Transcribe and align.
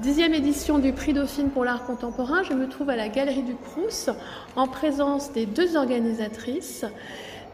Dixième 0.00 0.34
édition 0.34 0.78
du 0.78 0.92
prix 0.92 1.12
Dauphine 1.12 1.50
pour 1.50 1.64
l'art 1.64 1.86
contemporain. 1.86 2.42
Je 2.42 2.52
me 2.52 2.68
trouve 2.68 2.90
à 2.90 2.96
la 2.96 3.08
Galerie 3.08 3.42
du 3.42 3.54
Crous 3.54 4.10
en 4.56 4.66
présence 4.66 5.32
des 5.32 5.46
deux 5.46 5.76
organisatrices, 5.76 6.84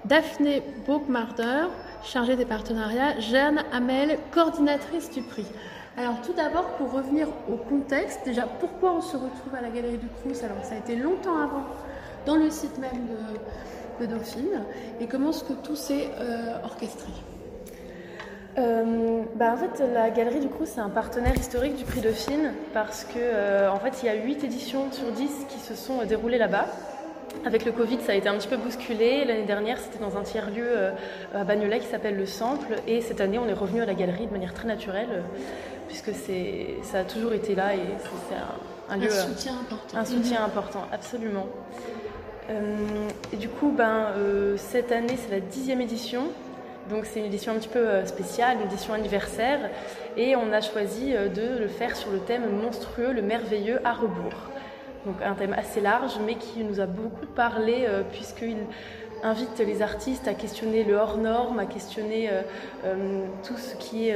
Daphné 0.06 0.62
Bogmarder, 0.86 1.66
chargée 2.02 2.36
des 2.36 2.46
partenariats, 2.46 3.20
Jeanne 3.20 3.62
Hamel, 3.72 4.18
coordinatrice 4.32 5.10
du 5.10 5.20
prix. 5.20 5.44
Alors 5.98 6.20
tout 6.22 6.32
d'abord, 6.32 6.66
pour 6.78 6.92
revenir 6.92 7.28
au 7.48 7.56
contexte, 7.56 8.20
déjà 8.24 8.42
pourquoi 8.58 8.94
on 8.94 9.00
se 9.02 9.16
retrouve 9.16 9.54
à 9.56 9.60
la 9.60 9.68
Galerie 9.68 9.98
du 9.98 10.08
Crous? 10.08 10.42
Alors 10.42 10.64
ça 10.64 10.76
a 10.76 10.78
été 10.78 10.96
longtemps 10.96 11.36
avant, 11.36 11.66
dans 12.24 12.36
le 12.36 12.50
site 12.50 12.78
même 12.78 13.06
de, 14.00 14.06
Dauphine, 14.06 14.64
et 14.98 15.06
comment 15.06 15.28
est-ce 15.28 15.44
que 15.44 15.52
tout 15.52 15.76
s'est 15.76 16.08
euh, 16.18 16.54
orchestré? 16.64 17.12
Euh, 18.60 19.22
bah, 19.34 19.54
en 19.54 19.56
fait, 19.56 19.82
la 19.92 20.10
Galerie 20.10 20.40
du 20.40 20.48
Crous, 20.48 20.68
c'est 20.68 20.80
un 20.80 20.90
partenaire 20.90 21.34
historique 21.34 21.76
du 21.76 21.84
prix 21.84 22.00
Dauphine 22.00 22.52
parce 22.72 23.04
que, 23.04 23.18
euh, 23.18 23.70
en 23.70 23.78
fait, 23.78 24.02
il 24.02 24.06
y 24.06 24.08
a 24.08 24.14
8 24.14 24.44
éditions 24.44 24.90
sur 24.92 25.10
10 25.10 25.46
qui 25.48 25.58
se 25.58 25.74
sont 25.74 26.04
déroulées 26.04 26.38
là-bas. 26.38 26.66
Avec 27.46 27.64
le 27.64 27.72
Covid, 27.72 28.00
ça 28.00 28.12
a 28.12 28.14
été 28.16 28.28
un 28.28 28.34
petit 28.34 28.48
peu 28.48 28.56
bousculé. 28.56 29.24
L'année 29.24 29.46
dernière, 29.46 29.78
c'était 29.78 29.98
dans 29.98 30.18
un 30.18 30.22
tiers-lieu 30.22 30.66
euh, 30.66 30.90
à 31.34 31.44
Bagnolet 31.44 31.78
qui 31.78 31.86
s'appelle 31.86 32.16
Le 32.16 32.26
Sample. 32.26 32.76
Et 32.86 33.00
cette 33.00 33.20
année, 33.20 33.38
on 33.38 33.48
est 33.48 33.54
revenu 33.54 33.80
à 33.80 33.86
la 33.86 33.94
galerie 33.94 34.26
de 34.26 34.32
manière 34.32 34.52
très 34.52 34.68
naturelle, 34.68 35.22
puisque 35.88 36.10
ça 36.82 36.98
a 36.98 37.04
toujours 37.04 37.32
été 37.32 37.54
là 37.54 37.74
et 37.74 37.80
c'est 38.28 38.92
un, 38.92 38.96
lieu. 38.96 39.06
Un 39.06 39.26
soutien 39.26 39.52
important. 39.60 39.96
Un 39.96 40.04
soutien 40.04 40.44
important, 40.44 40.82
absolument. 40.92 41.46
et 43.32 43.36
du 43.36 43.48
coup, 43.48 43.70
ben, 43.70 44.08
cette 44.56 44.92
année, 44.92 45.16
c'est 45.16 45.30
la 45.30 45.40
dixième 45.40 45.80
édition. 45.80 46.24
Donc 46.90 47.06
c'est 47.06 47.20
une 47.20 47.26
édition 47.26 47.52
un 47.52 47.56
petit 47.56 47.68
peu 47.68 47.86
euh, 47.86 48.04
spéciale, 48.04 48.58
une 48.58 48.66
édition 48.66 48.92
anniversaire, 48.92 49.70
et 50.16 50.34
on 50.34 50.52
a 50.52 50.60
choisi 50.60 51.14
euh, 51.14 51.28
de 51.28 51.58
le 51.58 51.68
faire 51.68 51.96
sur 51.96 52.10
le 52.10 52.18
thème 52.18 52.50
monstrueux, 52.50 53.12
le 53.12 53.22
merveilleux 53.22 53.80
à 53.84 53.92
rebours. 53.92 54.50
Donc 55.06 55.22
un 55.22 55.34
thème 55.34 55.52
assez 55.52 55.80
large, 55.80 56.18
mais 56.26 56.34
qui 56.34 56.64
nous 56.64 56.80
a 56.80 56.86
beaucoup 56.86 57.26
parlé 57.26 57.84
euh, 57.86 58.02
puisqu'il 58.10 58.56
invite 59.22 59.58
les 59.58 59.82
artistes 59.82 60.26
à 60.26 60.34
questionner 60.34 60.82
le 60.82 60.94
hors 60.96 61.18
norme, 61.18 61.58
à 61.58 61.66
questionner 61.66 62.30
tout 63.42 63.58
ce 63.58 63.74
qui, 63.76 64.10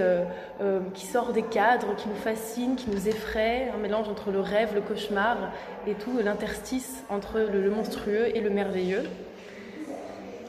sort 0.95 1.35
des 1.35 1.43
cadres, 1.43 1.95
qui 1.95 2.09
nous 2.09 2.15
fascine, 2.15 2.75
qui 2.75 2.89
nous 2.89 3.07
effraie, 3.07 3.71
un 3.75 3.77
mélange 3.77 4.09
entre 4.09 4.31
le 4.31 4.41
rêve, 4.41 4.75
le 4.75 4.81
cauchemar 4.81 5.37
et 5.87 5.93
tout 5.93 6.19
l'interstice 6.25 7.05
entre 7.11 7.39
le 7.39 7.69
monstrueux 7.69 8.35
et 8.35 8.41
le 8.41 8.49
merveilleux 8.49 9.03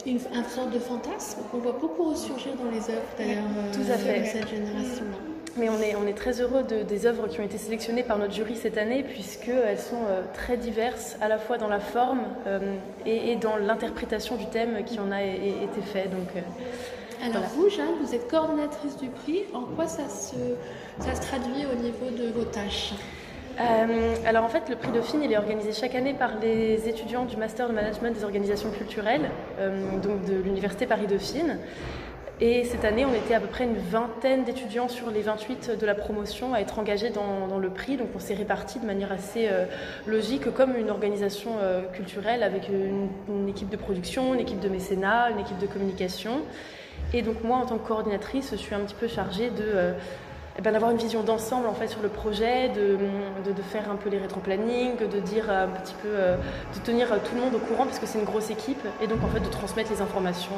une, 0.06 0.20
sorte 0.20 0.72
de 0.72 0.80
fantasme 0.80 1.42
qu'on 1.52 1.58
voit 1.58 1.78
beaucoup 1.80 2.10
ressurgir 2.10 2.54
dans 2.56 2.70
les 2.70 2.90
œuvres 2.90 3.08
d'ailleurs 3.18 3.44
Tout 3.74 3.92
à 3.92 3.98
fait. 3.98 4.22
de 4.22 4.26
cette 4.26 4.50
génération-là. 4.50 5.36
Mais 5.58 5.70
on 5.70 5.80
est, 5.80 5.96
on 5.96 6.06
est 6.06 6.14
très 6.14 6.42
heureux 6.42 6.64
de, 6.64 6.84
des 6.84 7.06
œuvres 7.06 7.28
qui 7.28 7.40
ont 7.40 7.44
été 7.44 7.58
sélectionnées 7.58 8.04
par 8.04 8.18
notre 8.18 8.34
jury 8.34 8.58
cette 8.58 8.78
année, 8.78 9.04
puisqu'elles 9.04 9.80
sont 9.80 10.04
euh, 10.10 10.22
très 10.34 10.58
diverses, 10.58 11.16
à 11.22 11.30
la 11.30 11.38
fois 11.38 11.58
dans 11.58 11.70
la 11.70 11.80
forme 11.80 12.24
euh, 12.46 12.76
et, 13.06 13.38
dans 13.38 13.56
l'interprétation 13.56 14.36
du 14.36 14.48
thème 14.48 14.84
qui 14.86 15.00
en 15.00 15.12
a 15.12 15.24
été 15.24 15.82
fait. 15.94 16.10
Donc, 16.10 16.28
euh, 16.36 17.26
Alors 17.26 17.44
vous, 17.56 17.70
Jeanne, 17.70 17.96
vous 18.02 18.14
êtes 18.14 18.30
coordinatrice 18.30 18.98
du 18.98 19.08
prix. 19.08 19.44
En 19.54 19.62
quoi 19.62 19.88
ça 19.88 20.10
se, 20.10 20.36
ça 21.00 21.16
se 21.16 21.22
traduit 21.22 21.66
au 21.72 21.76
niveau 21.82 22.10
de 22.12 22.32
vos 22.34 22.44
tâches? 22.44 22.94
Euh, 23.60 24.16
alors 24.26 24.44
en 24.44 24.50
fait, 24.50 24.70
le 24.70 24.76
prix 24.76 24.92
Dauphine, 24.92 25.24
il 25.24 25.32
est 25.32 25.38
organisé 25.38 25.72
chaque 25.72 25.96
année 25.96 26.14
par 26.14 26.32
les 26.42 26.90
étudiants 26.90 27.26
du 27.26 27.38
Master 27.38 27.70
de 27.70 27.74
Management 27.74 28.14
des 28.14 28.24
organisations 28.24 28.70
culturelles, 28.72 29.30
euh, 29.60 29.98
donc 30.02 30.26
de 30.26 30.36
l'Université 30.36 30.86
Paris-Dauphine. 30.86 31.60
Et 32.42 32.66
cette 32.66 32.84
année, 32.84 33.06
on 33.06 33.14
était 33.14 33.34
à 33.34 33.40
peu 33.40 33.48
près 33.48 33.64
une 33.64 33.78
vingtaine 33.78 34.44
d'étudiants 34.44 34.90
sur 34.90 35.10
les 35.10 35.22
28 35.22 35.78
de 35.80 35.86
la 35.86 35.96
promotion 35.96 36.54
à 36.54 36.60
être 36.60 36.80
engagés 36.80 37.10
dans, 37.10 37.58
le 37.58 37.70
prix. 37.70 37.96
Donc 37.96 38.10
on 38.14 38.20
s'est 38.20 38.34
répartis 38.34 38.80
de 38.80 38.86
manière 38.86 39.14
assez 39.14 39.48
euh, 39.48 39.64
logique, 40.06 40.54
comme 40.54 40.76
une 40.76 40.90
organisation 40.90 41.52
culturelle, 41.94 42.44
avec 42.44 42.68
une, 42.68 43.08
une, 43.30 43.48
équipe 43.48 43.70
de 43.70 43.78
production, 43.78 44.34
une 44.34 44.42
équipe 44.42 44.60
de 44.60 44.68
mécénat, 44.68 45.32
une 45.32 45.40
équipe 45.40 45.60
de 45.60 45.68
communication. 45.68 46.42
Et 47.14 47.22
donc 47.22 47.42
moi, 47.42 47.56
en 47.56 47.66
tant 47.66 47.78
que 47.78 47.88
coordinatrice, 47.88 48.50
je 48.52 48.58
suis 48.58 48.76
un 48.76 48.80
petit 48.80 48.96
peu 48.96 49.08
chargée 49.08 49.50
de 49.50 49.94
eh 50.58 50.62
ben, 50.62 50.72
d'avoir 50.72 50.92
une 50.92 50.98
vision 50.98 51.22
d'ensemble 51.22 51.68
en 51.68 51.74
fait 51.74 51.88
sur 51.88 52.02
le 52.02 52.08
projet, 52.08 52.70
de, 52.70 52.98
de, 53.52 53.62
faire 53.62 53.92
un 53.92 53.96
peu 53.96 54.10
les 54.10 54.18
rétro-planning, 54.18 54.96
de 54.98 55.20
dire 55.20 55.50
un 55.50 55.68
petit 55.68 55.96
peu, 56.02 56.08
euh, 56.08 56.38
de 56.74 56.80
tenir 56.80 57.10
tout 57.24 57.36
le 57.36 57.42
monde 57.42 57.56
au 57.56 57.60
courant 57.60 57.86
parce 57.86 58.00
que 58.00 58.06
c'est 58.06 58.20
une 58.20 58.26
grosse 58.26 58.50
équipe 58.50 58.82
et 59.02 59.08
donc 59.08 59.22
en 59.24 59.28
fait 59.28 59.42
de 59.42 59.50
transmettre 59.50 59.92
les 59.92 60.02
informations. 60.02 60.56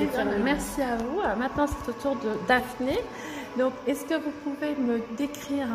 Euh, 0.00 0.38
merci 0.42 0.82
à 0.82 0.96
vous. 0.96 1.20
maintenant 1.38 1.66
c'est 1.66 1.90
au 1.90 1.92
tour 1.94 2.16
de 2.16 2.30
Daphné. 2.46 2.98
Donc 3.58 3.72
est-ce 3.86 4.04
que 4.04 4.14
vous 4.14 4.32
pouvez 4.44 4.74
me 4.76 5.00
décrire 5.16 5.66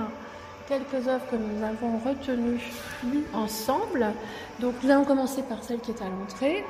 quelques 0.68 1.08
œuvres 1.08 1.26
que 1.30 1.36
nous 1.36 1.64
avons 1.64 1.98
retenues 1.98 2.62
ensemble? 3.34 4.06
Donc 4.60 4.76
nous 4.84 4.92
allons 4.92 5.06
commencer 5.06 5.42
par 5.44 5.64
celle 5.64 5.80
qui 5.80 5.92
est 5.92 6.02
à 6.02 6.06
l'entrée, 6.06 6.64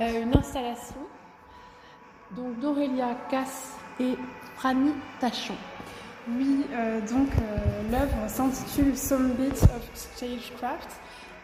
euh, 0.00 0.22
une 0.22 0.36
installation 0.36 0.96
donc 2.32 2.58
d'Aurélia 2.58 3.16
Casse 3.30 3.74
et 4.00 4.14
Franny 4.56 4.92
Tachon. 5.20 5.54
Oui, 6.28 6.66
euh, 6.72 7.00
donc 7.02 7.28
euh, 7.38 7.92
l'œuvre 7.92 8.28
s'intitule 8.28 8.96
Some 8.96 9.34
Bits 9.34 9.62
of 9.62 9.88
Stagecraft 9.94 10.88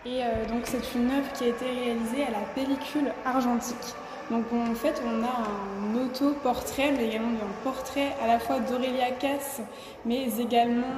et 0.05 0.25
euh, 0.25 0.45
donc 0.49 0.63
c'est 0.65 0.99
une 0.99 1.09
œuvre 1.09 1.31
qui 1.35 1.45
a 1.45 1.49
été 1.49 1.65
réalisée 1.67 2.25
à 2.25 2.33
la 2.33 2.45
pellicule 2.53 3.13
argentique. 3.25 3.95
Donc 4.29 4.47
en 4.53 4.75
fait 4.75 5.01
on 5.07 5.23
a 5.23 5.45
un 5.87 6.05
auto-portrait, 6.05 6.93
mais 6.97 7.09
également 7.09 7.29
un 7.29 7.63
portrait 7.63 8.09
à 8.25 8.27
la 8.27 8.41
fois 8.41 8.59
d'Aurélia 8.59 9.13
Cass, 9.13 9.61
mais 10.05 10.27
également 10.41 10.97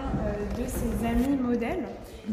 de 0.58 0.66
ses 0.66 1.06
amis 1.06 1.36
modèles. 1.36 1.84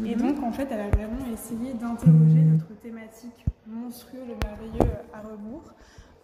Et 0.06 0.16
mhm. 0.16 0.22
donc 0.22 0.42
en 0.42 0.52
fait 0.52 0.68
elle 0.70 0.80
a 0.80 0.88
vraiment 0.88 1.26
essayé 1.34 1.74
d'interroger 1.74 2.44
notre 2.50 2.80
thématique 2.80 3.44
monstrueux, 3.66 4.20
le 4.26 4.36
merveilleux 4.48 4.96
à 5.12 5.20
rebours 5.20 5.64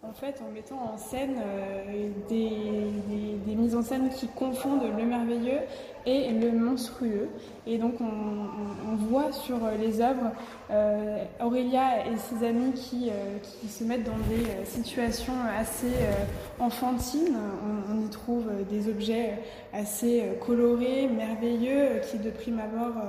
en 0.01 0.13
fait, 0.13 0.41
en 0.47 0.51
mettant 0.51 0.93
en 0.93 0.97
scène 0.97 1.35
euh, 1.45 2.09
des, 2.29 3.55
mises 3.55 3.75
en 3.75 3.81
scène 3.81 4.09
qui 4.09 4.27
confondent 4.27 4.83
le 4.97 5.05
merveilleux 5.05 5.59
et 6.05 6.31
le 6.31 6.51
monstrueux. 6.51 7.27
Et 7.67 7.77
donc, 7.77 7.95
on, 7.99 8.95
voit 8.95 9.31
sur 9.31 9.57
les 9.79 10.01
œuvres 10.01 10.31
euh, 10.71 11.23
Aurélia 11.41 12.05
et 12.07 12.17
ses 12.17 12.45
amis 12.45 12.73
euh, 12.93 13.37
qui, 13.41 13.67
se 13.67 13.83
mettent 13.83 14.05
dans 14.05 14.17
des 14.29 14.65
situations 14.65 15.33
assez 15.57 15.91
enfantines. 16.59 17.37
On, 17.91 17.99
y 17.99 18.09
trouve 18.09 18.45
des 18.69 18.89
objets 18.89 19.39
assez 19.73 20.23
colorés, 20.45 21.07
merveilleux, 21.07 22.01
qui 22.09 22.17
de 22.17 22.29
prime 22.29 22.59
abord 22.59 23.01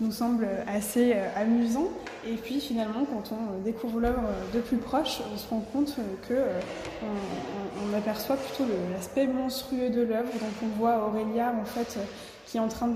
nous 0.00 0.12
semble 0.12 0.46
assez 0.66 1.12
euh, 1.14 1.26
amusant. 1.36 1.88
Et 2.26 2.34
puis 2.34 2.60
finalement, 2.60 3.04
quand 3.04 3.34
on 3.34 3.62
découvre 3.62 4.00
l'œuvre 4.00 4.28
de 4.54 4.60
plus 4.60 4.76
proche, 4.76 5.20
on 5.32 5.36
se 5.36 5.48
rend 5.48 5.60
compte 5.72 5.96
que 6.28 6.34
euh, 6.34 6.60
on, 7.02 7.96
aperçoit 7.96 8.36
plutôt 8.36 8.64
l'aspect 8.92 9.26
monstrueux 9.26 9.90
de 9.90 10.02
l'œuvre. 10.02 10.32
Donc 10.32 10.52
on 10.62 10.78
voit 10.78 11.06
Aurélia 11.06 11.54
en 11.60 11.64
fait 11.64 11.98
qui 12.46 12.56
est 12.56 12.60
en 12.60 12.68
train 12.68 12.88
de, 12.88 12.94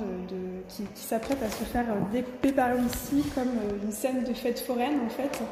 qui, 0.69 0.85
s'apprête 0.95 1.43
à 1.43 1.51
se 1.51 1.65
faire 1.65 1.85
découper 2.11 2.53
par 2.53 2.71
ici 2.75 3.23
comme 3.35 3.51
une 3.85 3.93
scène 3.93 4.25
de 4.25 4.33
fête 4.33 4.61
foraine 4.61 5.01
en 5.05 5.11
fait 5.11 5.43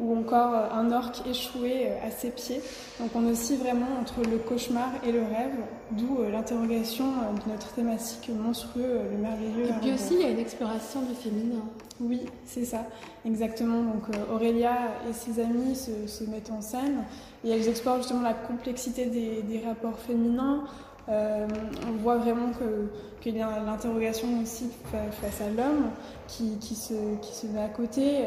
ou 0.00 0.16
encore 0.16 0.54
euh, 0.54 0.68
un 0.72 0.90
orque 0.90 1.26
échoué 1.28 1.86
euh, 1.86 2.06
à 2.06 2.10
ses 2.10 2.30
pieds. 2.30 2.60
Donc 2.98 3.10
on 3.14 3.26
oscille 3.26 3.58
vraiment 3.58 3.86
entre 4.00 4.28
le 4.28 4.38
cauchemar 4.38 4.88
et 5.06 5.12
le 5.12 5.20
rêve, 5.20 5.56
d'où 5.92 6.18
euh, 6.18 6.30
l'interrogation 6.30 7.04
de 7.04 7.52
notre 7.52 7.72
thématique 7.72 8.30
monstrueux, 8.30 9.00
le 9.12 9.18
merveilleux. 9.18 9.66
Et 9.66 9.80
puis 9.80 9.92
aussi 9.92 10.14
il 10.14 10.22
y 10.22 10.24
a 10.24 10.30
une 10.30 10.38
exploration 10.38 11.02
du 11.02 11.14
féminin. 11.14 11.62
Oui, 12.00 12.22
c'est 12.46 12.64
ça, 12.64 12.86
exactement. 13.26 13.82
Donc 13.82 14.04
Aurélia 14.32 14.72
et 15.08 15.12
ses 15.12 15.38
amis 15.40 15.76
se, 15.76 16.24
mettent 16.24 16.50
en 16.50 16.62
scène 16.62 17.04
et 17.44 17.50
elles 17.50 17.68
explorent 17.68 17.98
justement 17.98 18.22
la 18.22 18.32
complexité 18.32 19.06
des 19.06 19.62
rapports 19.66 19.98
féminins, 19.98 20.64
euh, 21.10 21.46
on 21.88 21.92
voit 21.92 22.18
vraiment 22.18 22.50
qu'il 23.20 23.36
y 23.36 23.40
a 23.40 23.62
l'interrogation 23.64 24.28
aussi 24.42 24.70
face 24.92 25.40
à 25.40 25.48
l'homme 25.50 25.90
qui, 26.28 26.56
qui, 26.58 26.74
se, 26.74 26.94
qui 27.20 27.34
se 27.34 27.46
met 27.46 27.62
à 27.62 27.68
côté 27.68 28.18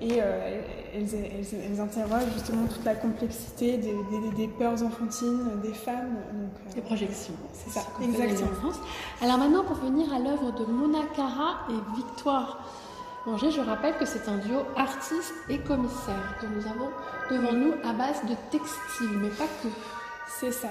et 0.00 0.20
euh, 0.20 0.60
elles, 0.94 1.80
interrogent 1.80 2.32
justement 2.34 2.66
toute 2.66 2.84
la 2.84 2.94
complexité 2.94 3.78
des, 3.78 3.94
des, 4.36 4.48
peurs 4.48 4.82
enfantines 4.82 5.60
des 5.62 5.72
femmes. 5.72 6.16
Donc, 6.32 6.74
des 6.74 6.80
projections, 6.82 7.34
c'est 7.52 7.70
ça, 7.70 7.86
exactement. 8.02 8.72
Alors 9.22 9.38
maintenant, 9.38 9.64
pour 9.64 9.76
venir 9.76 10.12
à 10.12 10.18
l'œuvre 10.18 10.52
de 10.52 10.64
Mona 10.70 11.04
Cara 11.14 11.60
et 11.70 11.96
Victoire 11.96 12.62
Manger, 13.26 13.50
je 13.50 13.60
rappelle 13.60 13.96
que 13.96 14.04
c'est 14.04 14.28
un 14.28 14.36
duo 14.36 14.60
artiste 14.76 15.34
et 15.48 15.58
commissaire 15.58 16.36
que 16.40 16.46
nous 16.46 16.64
avons 16.66 16.90
devant 17.30 17.52
nous 17.52 17.74
à 17.82 17.92
base 17.92 18.22
de 18.22 18.34
textile, 18.50 19.18
mais 19.20 19.30
pas 19.30 19.48
que. 19.62 19.68
C'est 20.38 20.52
ça. 20.52 20.68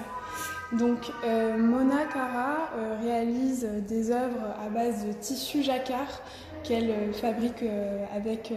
Donc 0.72 1.12
euh, 1.24 1.56
Mona 1.58 2.04
Cara 2.06 2.70
euh, 2.76 2.96
réalise 3.02 3.68
des 3.88 4.10
œuvres 4.10 4.54
à 4.64 4.68
base 4.68 5.06
de 5.06 5.12
tissu 5.12 5.62
jacquard 5.62 6.20
qu'elle 6.66 6.90
euh, 6.90 7.12
fabrique 7.12 7.64
avec 8.14 8.52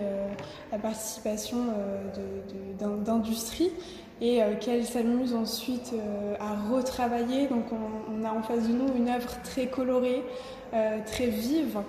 la 0.71 0.77
participation 0.77 1.57
d'industries. 2.79 3.71
et 4.21 4.41
qu'elle 4.59 4.85
s'amuse 4.85 5.33
ensuite 5.33 5.93
à 6.39 6.55
retravailler. 6.71 7.47
Donc 7.47 7.65
on, 7.71 8.25
a 8.25 8.31
en 8.31 8.41
face 8.41 8.67
de 8.67 8.73
nous 8.73 8.87
une 8.95 9.09
œuvre 9.09 9.29
très 9.43 9.67
colorée, 9.67 10.23
très 11.05 11.27
vive. 11.27 11.79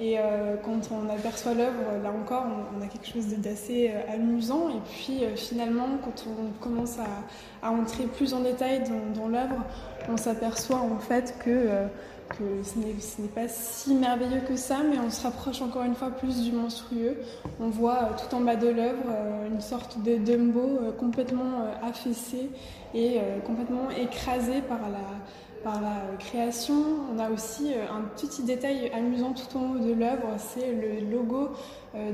Et 0.00 0.16
quand 0.64 0.80
on 0.92 1.10
aperçoit 1.10 1.54
l'œuvre, 1.54 1.82
là 2.02 2.10
encore, 2.10 2.46
on, 2.76 2.80
a 2.80 2.86
quelque 2.86 3.08
chose 3.08 3.26
d'assez 3.38 3.92
amusant. 4.12 4.68
Et 4.68 4.80
puis 4.92 5.22
finalement, 5.36 5.88
quand 6.04 6.24
on 6.28 6.52
commence 6.62 6.96
à, 6.98 7.68
entrer 7.68 8.04
plus 8.04 8.34
en 8.34 8.40
détail 8.40 8.84
dans 9.14 9.28
l'œuvre, 9.28 9.64
on 10.08 10.16
s'aperçoit 10.16 10.78
en 10.78 10.98
fait 11.00 11.34
que 11.44 11.88
que 12.30 12.62
ce 12.62 13.20
n'est 13.20 13.28
pas 13.28 13.48
si 13.48 13.94
merveilleux 13.94 14.40
que 14.46 14.56
ça, 14.56 14.78
mais 14.88 14.98
on 14.98 15.10
se 15.10 15.22
rapproche 15.22 15.60
encore 15.62 15.82
une 15.82 15.94
fois 15.94 16.10
plus 16.10 16.42
du 16.42 16.52
monstrueux. 16.52 17.16
On 17.60 17.68
voit 17.68 17.98
euh, 17.98 18.06
tout 18.16 18.34
en 18.34 18.40
bas 18.40 18.56
de 18.56 18.68
l'œuvre 18.68 19.04
euh, 19.08 19.48
une 19.48 19.60
sorte 19.60 20.02
de 20.02 20.16
Dumbo 20.16 20.60
euh, 20.60 20.92
complètement 20.92 21.64
affaissé 21.82 22.50
et 22.94 23.20
complètement 23.46 23.88
écrasé 23.90 24.62
par 24.62 24.80
la, 24.90 25.62
par 25.62 25.80
la 25.80 26.16
création. 26.18 26.74
On 27.14 27.20
a 27.20 27.30
aussi 27.30 27.72
un 27.72 28.02
petit 28.16 28.42
détail 28.42 28.90
amusant 28.92 29.32
tout 29.32 29.56
en 29.56 29.74
haut 29.74 29.78
de 29.78 29.92
l'œuvre, 29.92 30.26
c'est 30.38 30.72
le 30.72 31.08
logo 31.08 31.50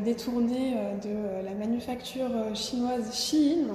détourné 0.05 0.75
de 1.03 1.47
la 1.47 1.55
manufacture 1.55 2.29
chinoise 2.53 3.11
Shein. 3.15 3.69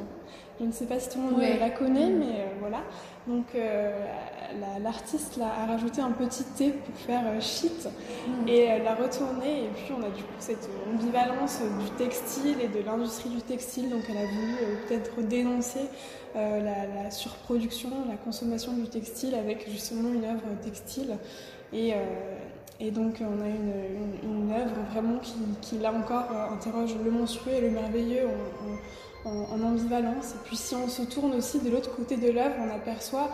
Je 0.60 0.66
ne 0.68 0.72
sais 0.72 0.86
pas 0.86 1.00
si 1.00 1.10
tout 1.10 1.18
le 1.18 1.32
monde 1.32 1.42
la 1.60 1.72
connaît, 1.72 2.12
mm. 2.12 2.20
mais 2.20 2.46
voilà. 2.60 2.84
Donc 3.28 3.46
l'artiste 4.84 5.40
a 5.42 5.66
rajouté 5.66 6.02
un 6.02 6.12
petit 6.12 6.44
T 6.44 6.72
pour 6.72 6.96
faire 6.96 7.24
euh, 7.26 7.40
shit. 7.40 7.88
Mm. 8.28 8.48
et 8.48 8.80
l'a 8.80 8.96
retourné 8.96 9.66
et 9.66 9.70
puis 9.70 9.94
on 9.98 10.04
a 10.04 10.10
du 10.10 10.24
coup 10.24 10.30
cette 10.40 10.70
ambivalence 10.92 11.60
du 11.84 11.90
textile 11.92 12.58
et 12.62 12.68
de 12.68 12.86
l'industrie 12.86 13.30
du 13.30 13.42
textile. 13.42 13.90
Donc 13.90 14.04
elle 14.10 14.18
a 14.18 14.26
voulu 14.26 14.54
euh, 14.54 14.88
peut-être 14.88 15.22
dénoncer 15.28 15.82
euh, 16.36 16.62
la, 17.04 17.12
surproduction, 17.12 17.90
la 18.10 18.16
consommation 18.16 18.74
du 18.74 18.88
textile 18.88 19.36
avec 19.36 19.70
justement 19.70 20.10
une 20.14 20.26
œuvre 20.26 20.44
textile. 20.64 21.18
Et, 21.74 21.94
et 22.82 22.92
donc 22.92 23.22
on 23.22 23.42
a 23.42 23.48
une, 23.48 23.72
une, 24.24 24.52
œuvre 24.52 24.76
vraiment 24.92 25.20
qui, 25.20 25.36
qui, 25.62 25.78
là 25.78 25.94
encore 25.94 26.30
interroge 26.52 26.96
le 27.02 27.10
monstrueux 27.10 27.54
et 27.54 27.62
le 27.62 27.70
merveilleux 27.70 28.28
en, 29.26 29.48
en 29.54 29.64
ambivalence. 29.64 30.32
Et 30.32 30.46
puis 30.46 30.58
si 30.58 30.76
on 30.76 30.88
se 30.88 31.04
tourne 31.04 31.34
aussi 31.34 31.60
de 31.60 31.70
l'autre 31.70 31.96
côté 31.96 32.18
de 32.18 32.32
l'œuvre, 32.32 32.56
on 32.60 32.76
aperçoit 32.76 33.30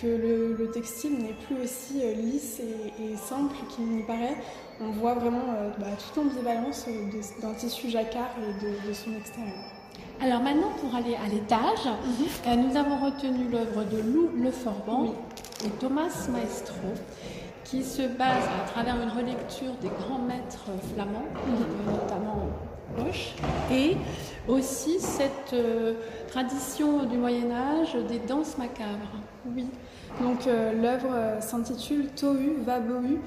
que 0.00 0.06
le, 0.06 0.70
textile 0.70 1.18
n'est 1.18 1.34
plus 1.46 1.56
aussi 1.62 2.00
euh, 2.02 2.14
lisse 2.14 2.60
et, 2.60 3.16
simple 3.16 3.56
qu'il 3.70 3.86
n'y 3.86 4.02
paraît. 4.02 4.36
On 4.80 4.90
voit 4.90 5.14
vraiment 5.14 5.54
euh, 5.56 5.70
bah, 5.78 5.86
toute 5.98 6.16
l'ambivalence 6.16 6.86
euh, 6.88 7.42
d'un 7.42 7.52
tissu 7.54 7.90
jacquard 7.90 8.30
et 8.38 8.86
de, 8.86 8.92
son 8.92 9.14
extérieur. 9.16 9.54
Alors 10.20 10.42
maintenant, 10.42 10.70
pour 10.80 10.94
aller 10.94 11.16
à 11.16 11.28
l'étage, 11.28 11.86
mhm. 11.86 12.68
nous 12.68 12.76
avons 12.76 13.04
retenu 13.04 13.48
l'œuvre 13.50 13.84
de 13.84 14.00
Lou 14.00 14.30
Leforban 14.36 15.14
et 15.64 15.70
Thomas 15.80 16.28
Maestro, 16.30 16.88
qui 17.64 17.82
se 17.82 18.02
base 18.02 18.44
à 18.62 18.68
travers 18.70 18.96
une 19.00 19.10
relecture 19.10 19.72
des 19.80 19.88
grands 19.88 20.20
maîtres 20.20 20.70
flamands, 20.94 21.26
mhm. 21.46 21.92
notamment 21.92 22.46
Et 23.72 23.96
aussi 24.46 24.98
cette 24.98 25.54
tradition 26.28 27.04
du 27.04 27.16
Moyen 27.16 27.50
Âge 27.50 27.94
des 28.08 28.18
danses 28.18 28.56
macabres. 28.58 29.18
Oui, 29.54 29.66
donc 30.20 30.46
euh, 30.46 30.72
l'œuvre 30.72 31.10
euh, 31.12 31.40
s'intitule 31.40 32.08
Tohu 32.08 32.56
Vabohu 32.64 33.20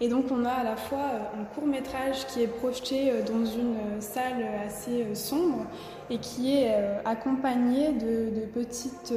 et 0.00 0.08
donc 0.08 0.26
on 0.30 0.44
a 0.44 0.50
à 0.50 0.64
la 0.64 0.76
fois 0.76 0.98
euh, 0.98 1.40
un 1.42 1.44
court 1.44 1.66
métrage 1.66 2.26
qui 2.28 2.42
est 2.42 2.46
projeté 2.46 3.12
dans 3.26 3.44
une 3.44 4.00
salle 4.00 4.44
assez 4.66 5.14
sombre 5.14 5.66
et 6.08 6.18
qui 6.18 6.56
est 6.56 6.74
accompagné 7.04 7.92
de, 7.92 8.46
petites 8.54 9.12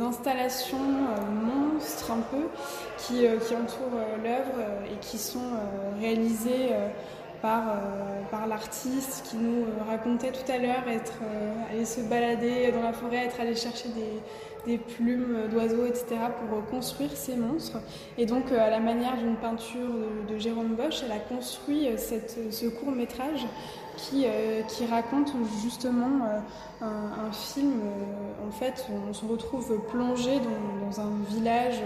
installations 0.00 0.78
monstres 1.44 2.10
un 2.10 2.22
peu 2.30 2.48
qui, 2.96 3.26
qui 3.46 3.54
entourent 3.54 4.00
l'œuvre 4.24 4.58
et 4.90 4.98
qui 5.00 5.18
sont 5.18 5.40
réalisées 6.00 6.70
par, 7.42 7.64
par 8.30 8.46
l'artiste 8.46 9.26
qui 9.28 9.36
nous 9.36 9.66
racontait 9.88 10.32
tout 10.32 10.50
à 10.50 10.58
l'heure 10.58 10.88
être 10.88 11.18
aller 11.72 11.84
se 11.84 12.00
balader 12.02 12.70
dans 12.72 12.82
la 12.82 12.92
forêt, 12.92 13.24
être 13.24 13.40
allé 13.40 13.54
chercher 13.54 13.88
des, 13.88 14.78
plumes 14.78 15.48
d'oiseaux, 15.50 15.86
etc., 15.86 16.06
pour 16.38 16.64
construire 16.66 17.10
ces 17.14 17.34
monstres. 17.34 17.78
Et 18.16 18.26
donc, 18.26 18.52
euh, 18.52 18.64
à 18.64 18.70
la 18.70 18.78
manière 18.78 19.16
d'une 19.16 19.34
peinture 19.34 19.88
de, 20.28 20.38
Jérôme 20.38 20.76
Bosch, 20.76 21.02
elle 21.04 21.10
a 21.10 21.18
construit 21.18 21.88
euh, 21.88 21.96
ce 21.96 22.66
court 22.66 22.92
métrage 22.92 23.44
qui, 23.96 24.24
euh, 24.24 24.62
qui 24.62 24.86
raconte 24.86 25.32
justement 25.62 26.28
un, 26.80 27.32
film. 27.32 27.72
en 28.46 28.52
fait, 28.52 28.86
on 29.08 29.12
se 29.12 29.24
retrouve 29.24 29.80
plongé 29.90 30.38
dans, 30.38 31.00
un 31.00 31.10
village. 31.28 31.80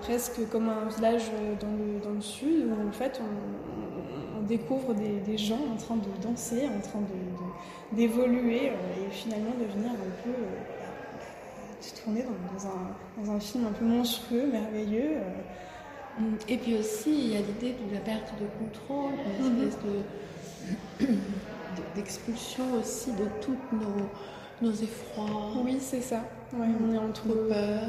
Presque 0.00 0.48
comme 0.50 0.68
un 0.68 0.88
village 0.88 1.30
dans 1.60 1.70
le, 1.70 2.00
dans 2.02 2.14
le 2.14 2.20
sud, 2.20 2.66
où 2.68 2.88
en 2.88 2.92
fait 2.92 3.20
on, 3.20 4.42
découvre 4.48 4.94
des, 4.94 5.18
des, 5.26 5.36
gens 5.36 5.58
en 5.70 5.76
train 5.76 5.96
de 5.96 6.22
danser, 6.22 6.66
en 6.66 6.80
train 6.80 7.00
d'évoluer 7.92 8.70
de, 8.70 9.06
et 9.06 9.10
finalement 9.10 9.50
devenir 9.60 9.90
un 9.90 10.24
peu 10.24 10.30
tourné 12.02 12.22
dans, 12.22 12.58
dans, 12.58 12.66
un, 12.66 13.24
dans, 13.24 13.36
un, 13.36 13.40
film 13.40 13.66
un 13.66 13.72
peu 13.72 13.84
monstrueux, 13.84 14.46
merveilleux. 14.46 15.16
Euh. 15.16 16.22
Et 16.48 16.56
puis 16.56 16.76
aussi, 16.76 17.10
il 17.10 17.32
y 17.32 17.36
a 17.36 17.40
l'idée 17.40 17.74
de 17.88 17.94
la 17.94 18.00
perte 18.00 18.32
de 18.40 18.46
contrôle, 18.58 19.12
une 19.38 19.60
mhm. 19.60 19.68
espèce 19.68 19.84
de, 21.08 21.94
d'expulsion 21.94 22.64
aussi 22.80 23.12
de 23.12 23.26
toutes 23.40 23.72
nos, 23.72 24.08
nos 24.62 24.72
effrois. 24.72 25.52
Oui, 25.64 25.78
c'est 25.80 26.00
ça. 26.00 26.22
Ouais, 26.52 26.66
on 26.82 26.94
est 26.94 26.98
entre 26.98 27.24
peur. 27.24 27.80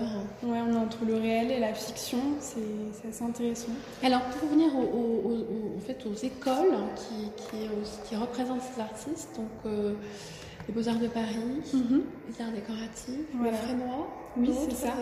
Ouais, 0.44 0.60
on 0.68 0.74
est 0.74 0.78
entre 0.78 1.06
le 1.06 1.16
réel 1.16 1.52
et 1.52 1.60
la 1.60 1.74
fiction. 1.74 2.20
C'est, 2.40 3.08
assez 3.10 3.24
intéressant. 3.24 3.72
Alors, 4.04 4.22
pour 4.22 4.50
revenir 4.50 4.68
au, 4.76 5.80
fait, 5.86 6.06
aux 6.06 6.16
écoles 6.16 6.76
qui, 6.96 7.32
qui, 7.44 7.70
qui, 8.08 8.16
représentent 8.16 8.62
ces 8.62 8.82
artistes, 8.82 9.30
donc. 9.38 9.50
Euh, 9.66 9.94
les 10.70 10.76
Beaux-Arts 10.76 11.00
de 11.00 11.08
Paris, 11.08 11.64
mhm. 11.74 12.04
les 12.28 12.46
Arts 12.46 12.52
décoratifs, 12.52 13.26
le 13.42 13.52
Frénois. 13.52 14.08
Oui, 14.38 14.52
c'est 14.70 14.76
ça. 14.76 14.94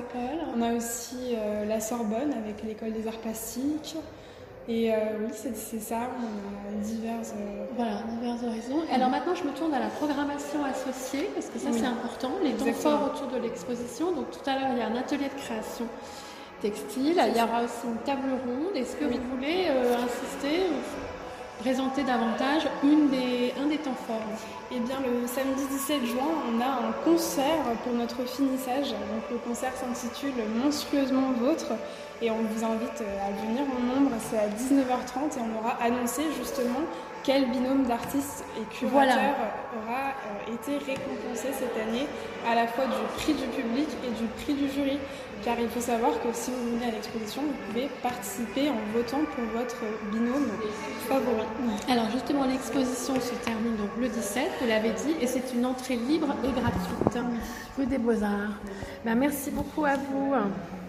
On 0.56 0.62
a 0.62 0.74
aussi 0.74 1.34
euh, 1.34 1.66
la 1.66 1.82
Sorbonne 1.82 2.34
avec 2.34 2.64
l'école 2.64 2.94
des 2.94 3.06
arts 3.06 3.18
plastiques. 3.18 3.98
Et 4.70 4.94
euh, 4.94 4.98
oui, 5.22 5.32
c'est 5.34 5.80
ça, 5.80 6.10
on 6.20 6.70
a 6.70 6.84
divers, 6.84 7.22
euh, 7.22 7.66
voilà, 7.78 8.04
divers 8.20 8.36
horizons. 8.44 8.84
alors 8.92 9.10
maintenant, 9.10 9.34
je 9.34 9.46
me 9.46 9.52
tourne 9.52 9.74
à 9.74 9.80
la 9.80 9.88
programmation 9.88 10.66
associée, 10.66 11.30
parce 11.34 11.48
que 11.48 11.58
ça, 11.58 11.70
c'est 11.72 11.86
important, 11.86 12.32
les 12.44 12.52
temps 12.52 12.74
forts 12.74 13.14
autour 13.14 13.28
de 13.28 13.42
l'exposition. 13.42 14.12
Donc 14.12 14.32
tout 14.32 14.50
à 14.50 14.56
l'heure, 14.56 14.70
il 14.74 14.80
y 14.80 14.82
a 14.82 14.88
un 14.88 14.96
atelier 14.98 15.30
de 15.30 15.42
création 15.42 15.86
textile, 16.62 17.22
il 17.30 17.38
y 17.38 17.42
aura 17.42 17.64
aussi 17.64 17.86
une 17.86 17.98
table 18.04 18.30
ronde. 18.46 18.76
Est-ce 18.76 18.98
que 18.98 19.06
vous 19.06 19.20
voulez 19.32 19.68
insister 19.70 20.68
présenter 21.60 22.04
davantage 22.04 22.68
une 22.84 23.10
des, 23.10 23.54
un 23.62 23.68
des 23.68 23.78
temps 23.78 23.98
forts 24.08 24.22
Eh 24.72 24.80
bien, 24.80 24.98
le 25.00 25.28
samedi 25.28 25.66
17 25.70 26.06
juin, 26.06 26.28
on 26.50 26.62
a 26.62 26.88
un 26.88 26.92
concert 27.04 27.64
pour 27.84 27.94
notre 27.94 28.26
finissage. 28.28 28.92
Donc, 28.92 29.24
le 29.32 29.38
concert 29.38 29.74
s'intitule 29.76 30.34
Monstrueusement 30.64 31.32
Vôtre 31.40 31.74
et 32.22 32.32
on 32.32 32.42
vous 32.42 32.64
invite 32.64 33.02
à 33.02 33.32
venir 33.46 33.62
en 33.64 33.96
nombre. 33.96 34.12
C'est 34.30 34.38
à 34.38 34.48
19h30 34.48 35.38
et 35.38 35.42
on 35.42 35.60
aura 35.60 35.78
annoncé 35.82 36.24
justement 36.38 36.82
quel 37.24 37.50
binôme 37.50 37.84
d'artistes 37.84 38.46
et 38.58 38.64
curateurs 38.74 39.36
aura 39.76 40.16
euh, 40.16 40.54
été 40.54 40.78
récompensé 40.78 41.50
cette 41.52 41.76
année 41.76 42.08
à 42.50 42.56
la 42.56 42.68
fois 42.68 42.86
du 42.86 43.04
prix 43.18 43.34
du 43.34 43.48
public 43.48 43.88
et 44.06 44.12
du 44.12 44.28
prix 44.28 44.54
du 44.54 44.70
jury. 44.70 44.98
Car 45.48 45.62
il 45.62 45.70
faut 45.70 45.80
savoir 45.80 46.12
que 46.22 46.28
si 46.34 46.52
vous 46.52 46.76
venez 46.76 46.88
à 46.88 46.92
l'exposition, 46.92 47.42
vous 47.42 47.54
pouvez 47.70 47.88
participer 48.04 48.70
en 48.70 48.76
votant 48.94 49.22
pour 49.34 49.46
votre 49.58 49.78
binôme 50.12 50.50
favori. 51.08 51.48
Alors 51.90 52.12
justement, 52.12 52.44
l'exposition 52.44 53.16
se 53.16 53.34
termine 53.46 53.78
donc 53.78 53.92
le 53.98 54.10
17, 54.10 54.44
vous 54.60 54.68
l'avez 54.68 54.90
dit, 54.90 55.16
et 55.22 55.26
c'est 55.26 55.54
une 55.56 55.66
entrée 55.66 55.96
libre 55.96 56.36
et 56.44 56.52
gratuite, 56.52 57.24
rue 57.78 57.86
des 57.86 57.98
Beaux-Arts. 57.98 58.60
Ben, 59.06 59.16
merci 59.16 59.50
beaucoup 59.52 59.86
à 59.86 59.96
vous. 59.96 60.34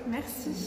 Merci. 0.09 0.67